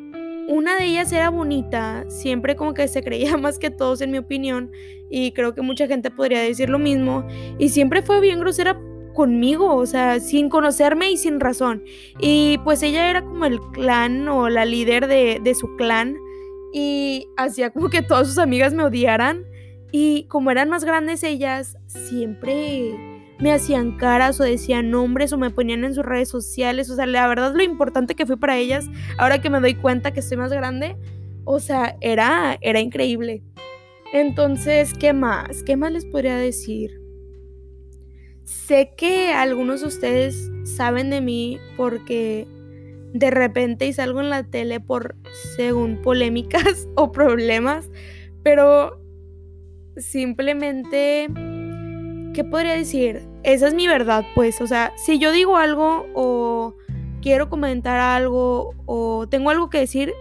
una 0.47 0.75
de 0.75 0.85
ellas 0.85 1.11
era 1.11 1.29
bonita, 1.29 2.05
siempre 2.09 2.55
como 2.55 2.73
que 2.73 2.87
se 2.87 3.03
creía 3.03 3.37
más 3.37 3.59
que 3.59 3.69
todos 3.69 4.01
en 4.01 4.11
mi 4.11 4.17
opinión 4.17 4.71
y 5.09 5.31
creo 5.31 5.53
que 5.53 5.61
mucha 5.61 5.87
gente 5.87 6.11
podría 6.11 6.41
decir 6.41 6.69
lo 6.69 6.79
mismo 6.79 7.25
y 7.57 7.69
siempre 7.69 8.01
fue 8.01 8.19
bien 8.19 8.39
grosera 8.39 8.79
conmigo, 9.13 9.75
o 9.75 9.85
sea, 9.85 10.19
sin 10.19 10.49
conocerme 10.49 11.09
y 11.09 11.17
sin 11.17 11.39
razón. 11.39 11.83
Y 12.19 12.59
pues 12.63 12.83
ella 12.83 13.09
era 13.09 13.23
como 13.23 13.45
el 13.45 13.59
clan 13.73 14.27
o 14.27 14.49
la 14.49 14.65
líder 14.65 15.07
de, 15.07 15.55
su 15.55 15.75
clan 15.77 16.17
y 16.73 17.27
hacía 17.37 17.71
como 17.71 17.89
que 17.89 18.01
todas 18.01 18.27
sus 18.27 18.37
amigas 18.37 18.73
me 18.73 18.83
odiaran 18.83 19.45
y 19.91 20.25
como 20.27 20.51
eran 20.51 20.69
más 20.69 20.83
grandes 20.83 21.23
ellas, 21.23 21.77
siempre 21.87 23.14
me 23.39 23.51
hacían 23.51 23.97
caras 23.97 24.39
o 24.39 24.43
decían 24.43 24.91
nombres 24.91 25.33
o 25.33 25.37
me 25.37 25.49
ponían 25.49 25.83
en 25.83 25.93
sus 25.93 26.05
redes 26.05 26.29
sociales. 26.29 26.89
O 26.89 26.95
sea, 26.95 27.05
la 27.05 27.27
verdad 27.27 27.53
lo 27.55 27.63
importante 27.63 28.15
que 28.15 28.25
fue 28.25 28.37
para 28.37 28.57
ellas, 28.57 28.85
ahora 29.17 29.41
que 29.41 29.49
me 29.49 29.59
doy 29.59 29.75
cuenta 29.75 30.11
que 30.11 30.21
estoy 30.21 30.37
más 30.37 30.51
grande, 30.51 30.95
o 31.43 31.59
sea, 31.59 31.97
era, 32.01 32.57
era 32.61 32.79
increíble. 32.79 33.43
Entonces, 34.13 34.93
¿qué 34.93 35.13
más? 35.13 35.63
¿Qué 35.63 35.75
más 35.75 35.91
les 35.91 36.05
podría 36.05 36.37
decir? 36.37 37.01
Sé 38.43 38.93
que 38.95 39.33
algunos 39.33 39.81
de 39.81 39.87
ustedes 39.87 40.51
saben 40.63 41.09
de 41.09 41.19
mí 41.19 41.59
porque 41.75 42.47
de 43.13 43.31
repente 43.31 43.87
y 43.87 43.93
salgo 43.93 44.19
en 44.19 44.29
la 44.29 44.43
tele 44.43 44.79
por 44.79 45.15
según 45.55 46.01
polémicas 46.01 46.87
o 46.95 47.11
problemas, 47.11 47.89
pero 48.43 49.01
simplemente 49.97 51.29
¿qué 52.35 52.43
podría 52.43 52.73
decir? 52.73 53.23
Esa 53.43 53.67
es 53.67 53.73
mi 53.73 53.87
verdad, 53.87 54.25
pues, 54.35 54.59
o 54.59 54.67
sea, 54.67 54.91
si 54.97 55.17
yo 55.19 55.31
digo 55.31 55.55
algo 55.55 56.05
o 56.13 56.75
quiero 57.21 57.49
comentar 57.49 57.97
algo 57.97 58.75
o 58.85 59.25
tengo 59.27 59.49
algo 59.49 59.69
que 59.69 59.79
decir, 59.79 60.13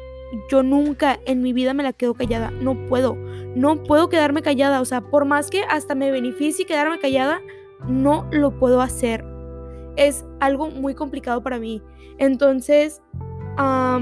yo 0.48 0.62
nunca 0.62 1.18
en 1.26 1.42
mi 1.42 1.52
vida 1.52 1.74
me 1.74 1.82
la 1.82 1.92
quedo 1.92 2.14
callada, 2.14 2.52
no 2.52 2.86
puedo, 2.86 3.16
no 3.56 3.82
puedo 3.82 4.08
quedarme 4.08 4.42
callada, 4.42 4.80
o 4.80 4.84
sea, 4.84 5.00
por 5.00 5.24
más 5.24 5.50
que 5.50 5.64
hasta 5.68 5.96
me 5.96 6.12
beneficie 6.12 6.66
quedarme 6.66 7.00
callada, 7.00 7.40
no 7.88 8.28
lo 8.30 8.58
puedo 8.60 8.80
hacer. 8.80 9.24
Es 9.96 10.24
algo 10.40 10.70
muy 10.70 10.94
complicado 10.94 11.42
para 11.42 11.58
mí. 11.58 11.82
Entonces, 12.18 13.02
ah, 13.58 13.98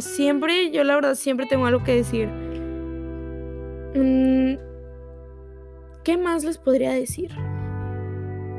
siempre, 0.00 0.70
yo 0.70 0.84
la 0.84 0.94
verdad 0.94 1.14
siempre 1.16 1.46
tengo 1.46 1.66
algo 1.66 1.82
que 1.82 1.96
decir. 1.96 2.28
Mm, 3.96 4.73
¿Qué 6.04 6.18
más 6.18 6.44
les 6.44 6.58
podría 6.58 6.92
decir? 6.92 7.30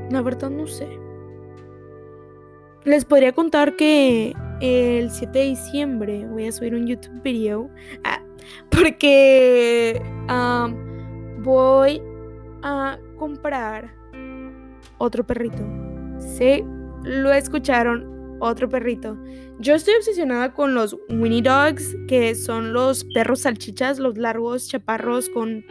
La 0.10 0.24
verdad 0.24 0.50
no 0.50 0.66
sé. 0.66 0.88
Les 2.86 3.06
podría 3.06 3.34
contar 3.34 3.76
que 3.76 4.34
el 4.62 5.12
7 5.12 5.38
de 5.38 5.46
diciembre 5.46 6.26
voy 6.26 6.48
a 6.48 6.52
subir 6.52 6.74
un 6.74 6.88
YouTube 6.88 7.22
video. 7.22 7.70
Ah, 8.04 8.20
porque 8.72 10.02
voy 11.44 12.02
a 12.64 12.98
comprar 13.20 13.94
otro 14.98 15.24
perrito. 15.24 15.64
Sí, 16.18 16.64
lo 17.04 17.32
escucharon, 17.32 18.38
otro 18.40 18.68
perrito. 18.70 19.18
Yo 19.60 19.76
estoy 19.76 19.94
obsesionada 19.96 20.52
con 20.54 20.74
los 20.74 20.98
Winnie 21.10 21.44
Dogs, 21.44 21.96
que 22.08 22.34
son 22.34 22.74
los 22.74 23.04
perros 23.14 23.42
salchichas, 23.42 24.00
los 24.00 24.18
largos 24.18 24.68
chaparros 24.68 25.30
con 25.30 25.64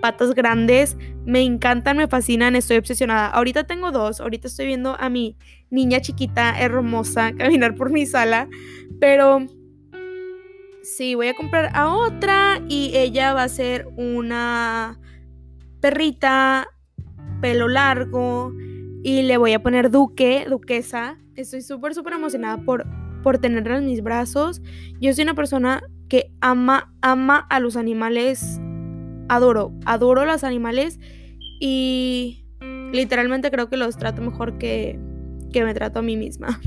patas 0.00 0.34
grandes. 0.34 0.96
Me 1.24 1.42
encantan, 1.42 1.96
me 1.96 2.08
fascinan, 2.08 2.56
estoy 2.56 2.78
obsesionada. 2.78 3.28
Ahorita 3.28 3.64
tengo 3.64 3.90
dos, 3.92 4.20
ahorita 4.20 4.48
estoy 4.48 4.66
viendo 4.66 4.96
a 4.98 5.08
mi 5.08 5.36
niña 5.70 6.00
chiquita, 6.00 6.58
hermosa, 6.58 7.32
caminar 7.36 7.74
por 7.74 7.90
mi 7.90 8.06
sala, 8.06 8.48
pero 9.00 9.46
sí, 10.82 11.14
voy 11.14 11.28
a 11.28 11.34
comprar 11.34 11.70
a 11.74 11.88
otra 11.88 12.62
y 12.68 12.92
ella 12.94 13.34
va 13.34 13.44
a 13.44 13.48
ser 13.48 13.86
una 13.96 14.98
perrita, 15.80 16.66
pelo 17.40 17.68
largo 17.68 18.52
y 19.02 19.22
le 19.22 19.36
voy 19.36 19.52
a 19.52 19.62
poner 19.62 19.90
duque, 19.90 20.46
duquesa. 20.48 21.18
Estoy 21.36 21.62
súper, 21.62 21.94
súper 21.94 22.14
emocionada 22.14 22.58
por, 22.64 22.84
por 23.22 23.38
tenerla 23.38 23.78
en 23.78 23.86
mis 23.86 24.02
brazos. 24.02 24.60
Yo 25.00 25.12
soy 25.12 25.22
una 25.22 25.34
persona 25.34 25.82
que 26.08 26.32
ama, 26.40 26.92
ama 27.00 27.46
a 27.48 27.60
los 27.60 27.76
animales 27.76 28.60
adoro, 29.28 29.72
adoro 29.84 30.24
los 30.24 30.44
animales 30.44 30.98
y 31.60 32.44
literalmente 32.92 33.50
creo 33.50 33.68
que 33.68 33.76
los 33.76 33.96
trato 33.96 34.22
mejor 34.22 34.58
que, 34.58 34.98
que 35.52 35.64
me 35.64 35.74
trato 35.74 36.00
a 36.00 36.02
mí 36.02 36.16
misma. 36.16 36.60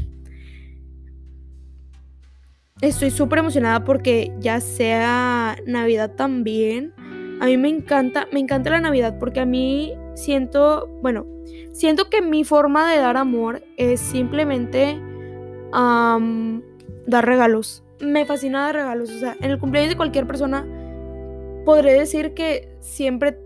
Estoy 2.81 3.11
súper 3.11 3.39
emocionada 3.39 3.83
porque 3.83 4.33
ya 4.39 4.59
sea 4.59 5.55
Navidad 5.67 6.15
también. 6.15 6.93
A 7.39 7.45
mí 7.45 7.55
me 7.57 7.69
encanta, 7.69 8.27
me 8.31 8.39
encanta 8.39 8.71
la 8.71 8.81
Navidad 8.81 9.19
porque 9.19 9.39
a 9.39 9.45
mí 9.45 9.93
siento, 10.15 10.87
bueno, 11.01 11.27
siento 11.73 12.09
que 12.09 12.21
mi 12.21 12.43
forma 12.43 12.91
de 12.91 12.97
dar 12.97 13.17
amor 13.17 13.63
es 13.77 13.99
simplemente 13.99 14.99
dar 15.71 17.25
regalos. 17.25 17.83
Me 17.99 18.25
fascina 18.25 18.61
dar 18.61 18.75
regalos. 18.75 19.11
O 19.11 19.19
sea, 19.19 19.37
en 19.39 19.51
el 19.51 19.59
cumpleaños 19.59 19.91
de 19.91 19.97
cualquier 19.97 20.25
persona 20.25 20.65
podré 21.65 21.93
decir 21.93 22.33
que 22.33 22.69
siempre 22.79 23.37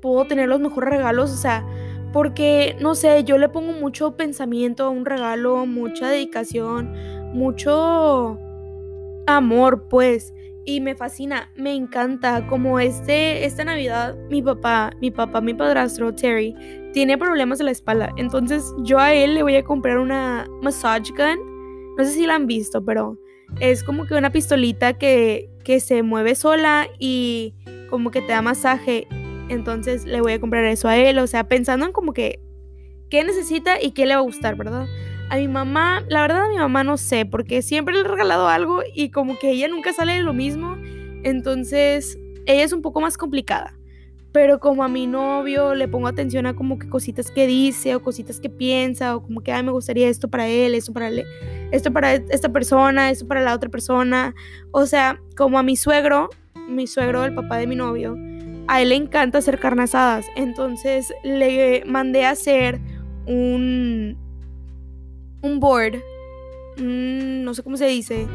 puedo 0.00 0.26
tener 0.26 0.48
los 0.48 0.60
mejores 0.60 0.90
regalos, 0.90 1.32
o 1.32 1.36
sea, 1.36 1.66
porque, 2.12 2.76
no 2.80 2.94
sé, 2.94 3.24
yo 3.24 3.38
le 3.38 3.48
pongo 3.48 3.72
mucho 3.72 4.16
pensamiento 4.16 4.84
a 4.84 4.88
un 4.88 5.04
regalo, 5.04 5.66
mucha 5.66 6.08
dedicación, 6.08 6.92
mucho 7.34 8.38
amor, 9.26 9.88
pues, 9.88 10.32
y 10.64 10.80
me 10.80 10.96
fascina, 10.96 11.50
me 11.56 11.74
encanta, 11.74 12.46
como 12.48 12.80
este, 12.80 13.44
esta 13.44 13.64
Navidad, 13.64 14.16
mi 14.30 14.42
papá, 14.42 14.92
mi 15.00 15.10
papá, 15.10 15.40
mi 15.40 15.54
padrastro, 15.54 16.14
Terry, 16.14 16.54
tiene 16.92 17.18
problemas 17.18 17.58
de 17.58 17.64
la 17.64 17.70
espalda, 17.70 18.10
entonces 18.16 18.64
yo 18.82 18.98
a 18.98 19.12
él 19.12 19.34
le 19.34 19.42
voy 19.42 19.56
a 19.56 19.64
comprar 19.64 19.98
una 19.98 20.46
massage 20.62 21.12
gun, 21.12 21.94
no 21.96 22.04
sé 22.04 22.10
si 22.10 22.26
la 22.26 22.34
han 22.34 22.46
visto, 22.46 22.84
pero 22.84 23.18
es 23.60 23.84
como 23.84 24.06
que 24.06 24.14
una 24.14 24.32
pistolita 24.32 24.94
que, 24.94 25.50
que 25.66 25.80
se 25.80 26.04
mueve 26.04 26.36
sola 26.36 26.86
y 27.00 27.52
como 27.90 28.12
que 28.12 28.22
te 28.22 28.28
da 28.28 28.40
masaje. 28.40 29.08
Entonces 29.48 30.04
le 30.04 30.20
voy 30.20 30.34
a 30.34 30.40
comprar 30.40 30.64
eso 30.64 30.86
a 30.86 30.96
él, 30.96 31.18
o 31.18 31.26
sea, 31.26 31.48
pensando 31.48 31.84
en 31.84 31.92
como 31.92 32.12
que 32.12 32.38
qué 33.10 33.24
necesita 33.24 33.82
y 33.82 33.90
qué 33.90 34.06
le 34.06 34.14
va 34.14 34.20
a 34.20 34.22
gustar, 34.22 34.54
¿verdad? 34.54 34.86
A 35.28 35.38
mi 35.38 35.48
mamá, 35.48 36.04
la 36.08 36.20
verdad 36.20 36.44
a 36.44 36.48
mi 36.48 36.56
mamá 36.56 36.84
no 36.84 36.96
sé, 36.96 37.26
porque 37.26 37.62
siempre 37.62 37.94
le 37.94 38.02
he 38.02 38.04
regalado 38.04 38.46
algo 38.46 38.82
y 38.94 39.10
como 39.10 39.40
que 39.40 39.50
ella 39.50 39.66
nunca 39.66 39.92
sale 39.92 40.12
de 40.12 40.22
lo 40.22 40.32
mismo. 40.32 40.76
Entonces, 41.24 42.16
ella 42.46 42.62
es 42.62 42.72
un 42.72 42.80
poco 42.80 43.00
más 43.00 43.18
complicada 43.18 43.76
pero 44.36 44.60
como 44.60 44.84
a 44.84 44.88
mi 44.88 45.06
novio 45.06 45.74
le 45.74 45.88
pongo 45.88 46.08
atención 46.08 46.44
a 46.44 46.54
como 46.54 46.78
que 46.78 46.90
cositas 46.90 47.30
que 47.30 47.46
dice 47.46 47.94
o 47.94 48.02
cositas 48.02 48.38
que 48.38 48.50
piensa 48.50 49.16
o 49.16 49.22
como 49.22 49.40
que, 49.40 49.50
ay, 49.50 49.62
me 49.62 49.72
gustaría 49.72 50.10
esto 50.10 50.28
para 50.28 50.46
él, 50.46 50.74
esto 50.74 50.92
para 50.92 51.08
él, 51.08 51.24
esto 51.72 51.90
para 51.90 52.16
esta 52.16 52.50
persona, 52.50 53.08
esto 53.08 53.26
para 53.26 53.40
la 53.40 53.54
otra 53.54 53.70
persona. 53.70 54.34
O 54.72 54.84
sea, 54.84 55.22
como 55.38 55.58
a 55.58 55.62
mi 55.62 55.74
suegro, 55.74 56.28
mi 56.68 56.86
suegro, 56.86 57.24
el 57.24 57.34
papá 57.34 57.56
de 57.56 57.66
mi 57.66 57.76
novio, 57.76 58.14
a 58.68 58.82
él 58.82 58.90
le 58.90 58.96
encanta 58.96 59.38
hacer 59.38 59.58
carnes 59.58 59.94
asadas. 59.94 60.26
Entonces 60.36 61.14
le 61.24 61.82
mandé 61.86 62.26
a 62.26 62.32
hacer 62.32 62.78
un, 63.24 64.18
un 65.40 65.60
board, 65.60 65.94
no 66.76 67.54
sé 67.54 67.62
cómo 67.62 67.78
se 67.78 67.86
dice, 67.86 68.26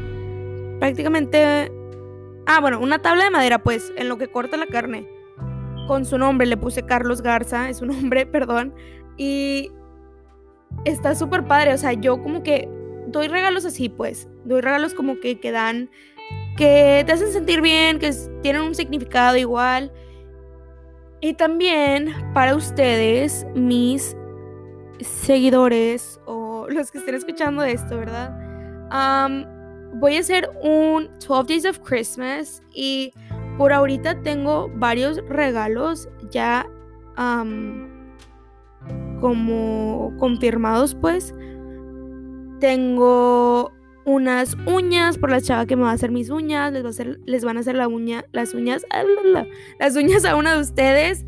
prácticamente, 0.79 1.71
ah, 2.47 2.59
bueno, 2.59 2.79
una 2.79 2.97
tabla 3.03 3.25
de 3.25 3.29
madera 3.29 3.61
pues, 3.61 3.93
en 3.97 4.09
lo 4.09 4.17
que 4.17 4.29
corta 4.29 4.57
la 4.57 4.65
carne 4.65 5.20
con 5.91 6.05
su 6.05 6.17
nombre, 6.17 6.47
le 6.47 6.55
puse 6.55 6.83
Carlos 6.83 7.21
Garza, 7.21 7.69
es 7.69 7.79
su 7.79 7.85
nombre, 7.95 8.25
perdón, 8.25 8.73
y 9.17 9.69
está 10.85 11.15
súper 11.15 11.43
padre, 11.43 11.73
o 11.73 11.77
sea, 11.77 11.91
yo 11.91 12.23
como 12.23 12.43
que 12.43 12.69
doy 13.07 13.27
regalos 13.27 13.65
así, 13.65 13.89
pues, 13.89 14.29
doy 14.45 14.61
regalos 14.61 14.93
como 14.93 15.19
que, 15.19 15.41
que 15.41 15.51
dan, 15.51 15.89
que 16.55 17.03
te 17.05 17.11
hacen 17.11 17.33
sentir 17.33 17.59
bien, 17.59 17.99
que 17.99 18.09
tienen 18.41 18.61
un 18.61 18.73
significado 18.73 19.35
igual. 19.35 19.91
Y 21.19 21.33
también 21.33 22.15
para 22.33 22.55
ustedes, 22.55 23.45
mis 23.53 24.15
seguidores 25.01 26.21
o 26.25 26.67
los 26.69 26.89
que 26.89 26.99
estén 26.99 27.15
escuchando 27.15 27.65
esto, 27.65 27.97
¿verdad? 27.97 28.33
voy 29.95 30.15
a 30.15 30.21
hacer 30.21 30.49
un 30.63 31.09
12 31.19 31.43
Days 31.49 31.65
of 31.65 31.79
Christmas 31.79 32.63
y 32.73 33.11
por 33.57 33.73
ahorita 33.73 34.21
tengo 34.21 34.69
varios 34.75 35.21
regalos 35.27 36.09
ya 36.29 36.65
como 39.19 40.13
confirmados 40.17 40.95
pues. 40.95 41.33
Tengo 42.59 43.71
unas 44.05 44.55
uñas 44.65 45.17
por 45.17 45.31
la 45.31 45.41
chava 45.41 45.65
que 45.65 45.75
me 45.75 45.83
va 45.83 45.91
a 45.91 45.93
hacer 45.93 46.11
mis 46.11 46.29
uñas. 46.29 46.71
Les, 46.73 46.83
va 46.83 46.87
a 46.87 46.91
hacer, 46.91 47.19
les 47.25 47.43
van 47.43 47.57
a 47.57 47.61
hacer 47.61 47.75
la 47.75 47.87
uña, 47.87 48.25
las 48.31 48.53
uñas, 48.53 48.85
las 49.79 49.95
uñas 49.95 50.25
a 50.25 50.35
una 50.35 50.53
de 50.53 50.59
ustedes. 50.59 51.25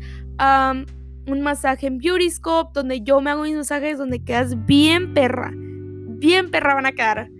un 1.26 1.40
masaje 1.40 1.86
en 1.86 1.98
Beauty 1.98 2.30
Scope 2.30 2.72
donde 2.74 3.00
yo 3.00 3.20
me 3.20 3.30
hago 3.30 3.42
mis 3.44 3.56
masajes 3.56 3.98
donde 3.98 4.22
quedas 4.22 4.66
bien 4.66 5.14
perra. 5.14 5.52
Bien 5.54 6.50
perra 6.50 6.74
van 6.74 6.86
a 6.86 6.92
quedar. 6.92 7.30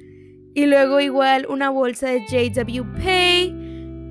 Y 0.55 0.67
luego 0.67 1.01
igual 1.01 1.47
una 1.49 1.71
bolsa 1.71 2.09
de 2.09 2.21
JW 2.27 2.85
Pay, 3.03 3.64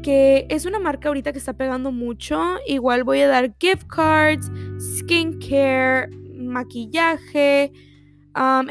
que 0.03 0.45
es 0.49 0.65
una 0.65 0.79
marca 0.79 1.07
ahorita 1.07 1.31
que 1.31 1.39
está 1.39 1.53
pegando 1.53 1.91
mucho. 1.91 2.57
Igual 2.67 3.03
voy 3.03 3.21
a 3.21 3.27
dar 3.27 3.55
gift 3.59 3.87
cards, 3.87 4.51
skincare, 4.99 6.09
maquillaje. 6.35 7.71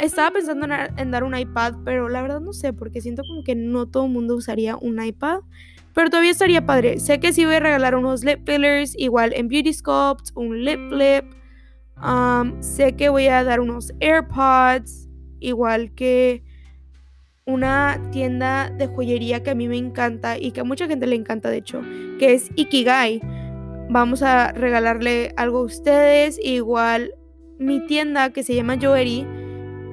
estaba 0.01 0.31
pensando 0.31 0.69
en, 0.97 1.11
dar 1.11 1.25
un 1.25 1.37
iPad, 1.37 1.77
pero 1.85 2.09
la 2.09 2.23
verdad 2.23 2.41
no 2.41 2.53
sé, 2.53 2.73
porque 2.73 3.01
siento 3.01 3.23
como 3.27 3.43
que 3.43 3.57
no 3.57 3.87
todo 3.87 4.05
el 4.05 4.13
mundo 4.13 4.37
usaría 4.37 4.77
un 4.77 5.03
iPad. 5.03 5.41
Pero 5.95 6.09
todavía 6.09 6.31
estaría 6.31 6.65
padre. 6.65 7.01
Sé 7.01 7.19
que 7.19 7.33
sí 7.33 7.45
voy 7.45 7.57
a 7.57 7.61
regalar 7.61 7.97
unos 7.97 8.23
lip 8.23 8.47
fillers, 8.47 8.95
igual 8.97 9.33
en 9.35 9.49
Beauty 9.49 9.73
Sculpt, 9.73 10.31
un 10.35 10.65
lip 10.65 10.81
lip. 10.93 11.25
sé 12.61 12.93
que 12.95 13.09
voy 13.09 13.27
a 13.27 13.43
dar 13.43 13.61
unos 13.61 13.93
AirPods, 14.01 15.09
igual 15.41 15.93
que 15.95 16.45
una 17.45 18.01
tienda 18.13 18.71
de 18.71 18.87
joyería 18.87 19.43
que 19.43 19.51
a 19.51 19.55
mí 19.55 19.69
me 19.69 19.77
encanta 19.77 20.39
y 20.39 20.53
que 20.53 20.61
a 20.61 20.65
mucha 20.65 20.87
gente 20.87 21.07
le 21.07 21.17
encanta, 21.17 21.51
de 21.51 21.59
hecho, 21.59 21.81
que 22.19 22.35
es 22.35 22.51
Ikigai. 22.57 23.21
Vamos 23.91 24.23
a 24.23 24.53
regalarle 24.53 25.33
algo 25.37 25.59
a 25.59 25.63
ustedes. 25.63 26.39
Igual 26.43 27.15
mi 27.59 27.85
tienda 27.87 28.31
que 28.31 28.43
se 28.43 28.55
llama 28.55 28.79
Joery, 28.81 29.27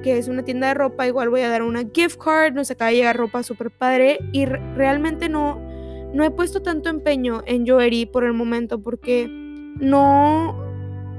que 0.02 0.18
es 0.18 0.28
una 0.28 0.44
tienda 0.44 0.68
de 0.68 0.74
ropa, 0.74 1.06
igual 1.06 1.28
voy 1.28 1.40
a 1.42 1.48
dar 1.48 1.62
una 1.62 1.84
gift 1.92 2.18
card. 2.22 2.54
Nos 2.54 2.70
acaba 2.70 2.90
de 2.90 2.96
llegar 2.96 3.16
ropa 3.16 3.42
súper 3.42 3.70
padre 3.70 4.18
y 4.32 4.46
realmente 4.46 5.28
no 5.28 5.70
no 6.12 6.24
he 6.24 6.30
puesto 6.30 6.60
tanto 6.60 6.88
empeño 6.88 7.42
en 7.46 7.66
Joery 7.66 8.06
por 8.06 8.24
el 8.24 8.32
momento 8.32 8.82
porque 8.82 9.28
no, 9.28 10.56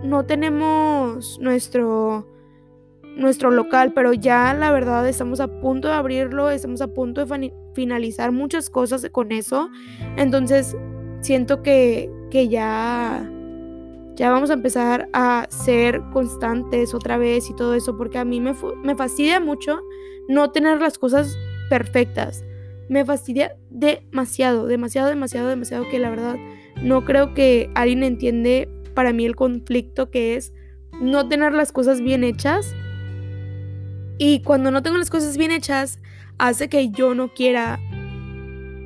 no 0.03 0.25
tenemos 0.25 1.39
nuestro, 1.39 2.27
nuestro 3.21 3.51
local, 3.51 3.93
pero 3.93 4.13
ya 4.13 4.53
la 4.53 4.71
verdad 4.71 5.07
estamos 5.07 5.39
a 5.39 5.47
punto 5.47 5.87
de 5.87 5.93
abrirlo, 5.93 6.49
estamos 6.49 6.81
a 6.81 6.87
punto 6.87 7.25
de 7.25 7.53
finalizar 7.73 8.31
muchas 8.31 8.69
cosas 8.69 9.07
con 9.11 9.31
eso. 9.31 9.69
Entonces 10.17 10.75
siento 11.21 11.61
que, 11.61 12.09
que 12.29 12.49
ya, 12.49 13.29
ya 14.15 14.29
vamos 14.29 14.49
a 14.49 14.53
empezar 14.53 15.07
a 15.13 15.47
ser 15.49 16.01
constantes 16.11 16.93
otra 16.93 17.17
vez 17.17 17.49
y 17.49 17.55
todo 17.55 17.75
eso, 17.75 17.97
porque 17.97 18.17
a 18.17 18.25
mí 18.25 18.41
me, 18.41 18.53
me 18.83 18.95
fastidia 18.95 19.39
mucho 19.39 19.79
no 20.27 20.51
tener 20.51 20.81
las 20.81 20.97
cosas 20.97 21.37
perfectas 21.69 22.43
me 22.91 23.05
fastidia 23.05 23.55
demasiado, 23.69 24.67
demasiado, 24.67 25.07
demasiado, 25.07 25.47
demasiado 25.47 25.87
que 25.87 25.97
la 25.97 26.09
verdad 26.09 26.35
no 26.83 27.05
creo 27.05 27.33
que 27.33 27.69
alguien 27.73 28.03
entiende 28.03 28.67
para 28.93 29.13
mí 29.13 29.25
el 29.25 29.37
conflicto 29.37 30.11
que 30.11 30.35
es 30.35 30.53
no 30.99 31.29
tener 31.29 31.53
las 31.53 31.71
cosas 31.71 32.01
bien 32.01 32.25
hechas. 32.25 32.75
Y 34.23 34.41
cuando 34.41 34.69
no 34.69 34.83
tengo 34.83 34.99
las 34.99 35.09
cosas 35.09 35.35
bien 35.35 35.49
hechas, 35.49 35.97
hace 36.37 36.69
que 36.69 36.91
yo 36.91 37.15
no 37.15 37.33
quiera, 37.33 37.79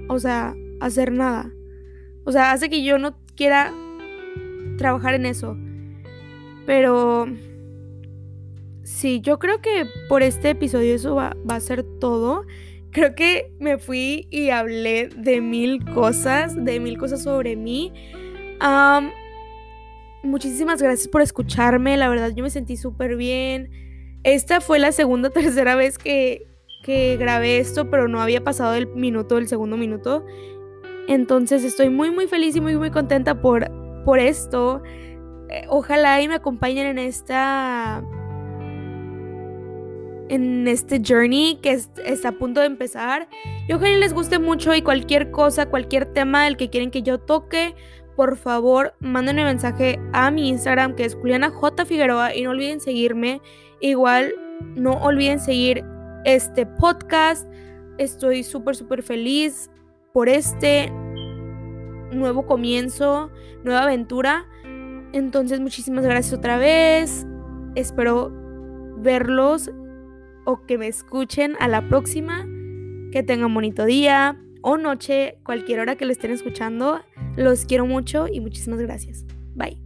o 0.08 0.18
sea, 0.18 0.56
hacer 0.80 1.12
nada. 1.12 1.52
O 2.24 2.32
sea, 2.32 2.54
hace 2.54 2.70
que 2.70 2.86
yo 2.86 2.98
no 3.00 3.18
quiera 3.36 3.74
trabajar 4.78 5.14
en 5.14 5.26
eso. 5.26 5.58
Pero 6.66 7.28
sí, 8.84 9.20
yo 9.20 9.38
creo 9.38 9.62
que 9.62 9.86
por 10.08 10.24
este 10.24 10.52
episodio 10.52 10.96
eso 10.96 11.16
va, 11.16 11.36
a 11.50 11.60
ser 11.60 11.84
todo 12.00 12.46
creo 12.92 13.14
que 13.14 13.52
me 13.60 13.78
fui 13.78 14.30
y 14.32 14.52
hablé 14.52 15.10
de 15.18 15.42
mil 15.42 15.84
cosas, 15.84 16.56
de 16.56 16.80
mil 16.80 16.98
cosas 16.98 17.22
sobre 17.22 17.58
mí. 17.58 17.92
muchísimas 20.24 20.82
gracias 20.82 21.10
por 21.10 21.22
escucharme, 21.22 21.98
la 21.98 22.08
verdad 22.08 22.32
yo 22.34 22.42
me 22.42 22.50
sentí 22.50 22.78
súper 22.78 23.18
bien. 23.18 23.85
Esta 24.26 24.60
fue 24.60 24.80
la 24.80 24.92
segunda 24.92 25.30
o 25.30 25.32
tercera 25.32 25.76
vez 25.76 25.98
que, 26.00 26.48
que 26.84 27.16
grabé 27.18 27.60
esto, 27.60 27.90
pero 27.90 28.08
no 28.08 28.20
había 28.20 28.44
pasado 28.44 28.74
el 28.74 28.88
minuto, 28.88 29.38
el 29.38 29.48
segundo 29.48 29.78
minuto. 29.78 30.26
Entonces 31.08 31.64
estoy 31.64 31.92
muy 31.92 32.10
muy 32.10 32.26
feliz 32.26 32.56
y 32.56 32.62
muy 32.62 32.76
muy 32.76 32.90
contenta 32.90 33.40
por, 33.40 33.70
por 34.04 34.18
esto. 34.20 34.82
Eh, 35.50 35.66
ojalá 35.70 36.20
y 36.22 36.28
me 36.28 36.34
acompañen 36.34 36.88
en 36.88 36.98
esta 36.98 38.04
en 40.28 40.68
este 40.68 41.00
journey 41.08 41.60
que 41.62 41.80
está 42.04 42.30
a 42.30 42.32
punto 42.32 42.62
de 42.62 42.66
empezar. 42.66 43.30
Y 43.68 43.74
ojalá 43.74 43.96
les 43.98 44.12
guste 44.12 44.40
mucho 44.40 44.74
y 44.74 44.82
cualquier 44.82 45.30
cosa, 45.30 45.68
cualquier 45.68 46.08
tema 46.14 46.46
del 46.46 46.58
que 46.58 46.72
quieren 46.72 46.90
que 46.90 47.04
yo 47.04 47.20
toque, 47.20 47.76
por 48.16 48.38
favor, 48.38 48.94
mándenme 49.00 49.44
mensaje 49.44 50.00
a 50.14 50.32
mi 50.32 50.50
Instagram 50.50 50.96
que 50.96 51.06
es 51.06 51.16
Juliana 51.16 51.50
J. 51.50 51.86
Figueroa 51.86 52.34
y 52.34 52.44
no 52.44 52.52
olviden 52.52 52.80
seguirme. 52.80 53.42
Igual, 53.82 54.34
no 54.76 54.94
olviden 54.94 55.40
seguir 55.40 55.84
este 56.24 56.66
podcast. 56.66 57.48
Estoy 57.98 58.44
súper, 58.44 58.76
súper 58.76 59.04
feliz 59.04 59.70
por 60.14 60.30
este 60.30 60.90
nuevo 62.12 62.46
comienzo, 62.46 63.32
nueva 63.64 63.84
aventura. 63.84 64.46
Entonces, 65.12 65.60
muchísimas 65.60 66.06
gracias 66.06 66.38
otra 66.38 66.58
vez. 66.58 67.28
Espero 67.76 68.32
verlos 68.98 69.72
o 70.46 70.66
que 70.66 70.78
me 70.78 70.88
escuchen 70.88 71.56
a 71.60 71.68
la 71.68 71.88
próxima. 71.88 72.46
Que 73.12 73.24
tengan 73.24 73.54
bonito 73.54 73.86
día 73.86 74.45
o 74.66 74.78
noche, 74.78 75.38
cualquier 75.44 75.80
hora 75.80 75.96
que 75.96 76.06
lo 76.06 76.12
estén 76.12 76.32
escuchando. 76.32 77.00
Los 77.38 77.66
quiero 77.66 77.86
mucho 77.86 78.28
y 78.28 78.40
muchísimas 78.42 78.80
gracias. 78.80 79.24
Bye. 79.54 79.85